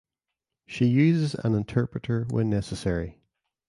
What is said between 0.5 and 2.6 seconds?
She uses an interpreter when